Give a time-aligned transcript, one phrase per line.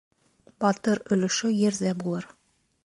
[0.65, 2.29] Батыр өлөшө ерҙә булыр.